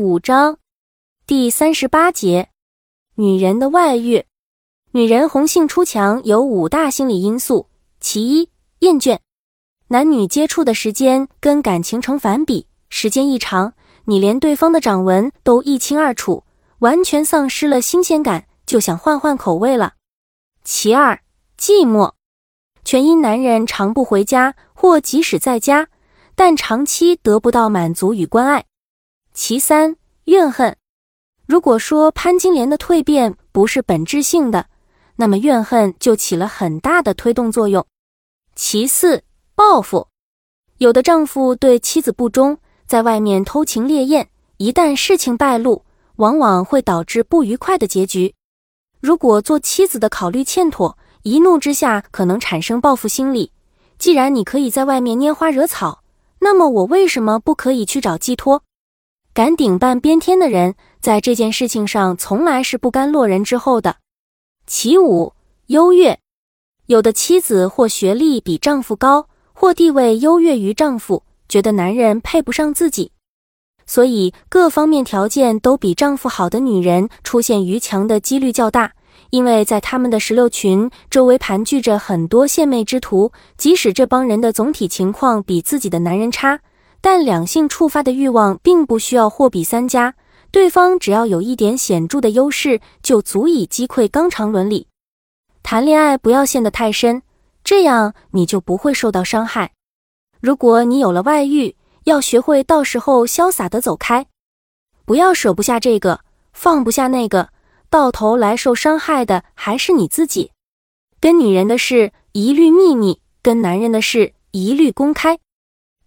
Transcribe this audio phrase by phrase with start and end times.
[0.00, 0.56] 五章
[1.26, 2.48] 第三十八节，
[3.16, 4.24] 女人的外遇。
[4.92, 7.66] 女人红杏出墙有五大心理因素：
[8.00, 9.18] 其一，厌倦。
[9.88, 13.74] 男女接触的时间跟感情成反比，时间一长，
[14.06, 16.44] 你连对方的掌纹都一清二楚，
[16.78, 19.96] 完全丧失了新鲜感，就想换换口味了。
[20.64, 21.20] 其二，
[21.58, 22.14] 寂寞。
[22.86, 25.88] 全因男人常不回家，或即使在家，
[26.34, 28.64] 但长期得不到满足与关爱。
[29.32, 30.76] 其三，怨恨。
[31.46, 34.66] 如果说潘金莲的蜕变不是本质性的，
[35.16, 37.86] 那么怨恨就起了很大的推动作用。
[38.54, 39.22] 其四，
[39.54, 40.08] 报复。
[40.78, 45.84] 有的丈夫对妻子不忠，在外面偷情猎艳，一旦事情败露，
[46.16, 48.34] 往往会导致不愉快的结局。
[49.00, 53.52] 如果做妻子的考虑欠妥，一怒之下可能产生报复心理。
[53.98, 56.02] 既然你可以在外面拈花惹草，
[56.38, 58.62] 那么我为什么不可以去找寄托？
[59.32, 63.96] 敢顶半边天的人，在这件事情上从来是不甘落人之后的。
[64.66, 65.34] 其五，
[65.66, 66.18] 优越。
[66.86, 73.12] 有的妻子或学历比丈夫高，或地位优越于丈夫，觉得男人配不上自己，
[73.86, 78.92] 所以各方面条件都比丈夫好的女人出现余强的几率较大。
[79.30, 86.58] 因为在他们的石榴群周围盘踞着很多献媚之徒，即使这帮人的总体情况比自己的男人差。
[87.02, 90.14] 但两性触发的欲望并不需要货比三家，
[90.50, 94.86] 对方只要有一点显著的优势，就足以击溃纲常伦理。
[95.62, 97.22] 谈恋爱不要陷得太深，
[97.64, 99.72] 这样你就不会受到伤害。
[100.40, 104.26] 如果你有了外遇，要学会到时候潇洒的走开，
[105.06, 106.20] 不要舍不下这个，
[106.52, 107.48] 放不下那个，
[107.88, 110.50] 到头来受伤害的还是你自己。
[111.18, 115.38] 跟女人的事一律秘密，跟男人的事一律公开。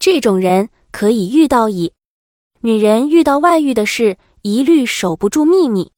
[0.00, 0.68] 这种人。
[0.90, 1.92] 可以遇到矣
[2.60, 5.92] 女人遇到外遇的事，一律守不住秘密。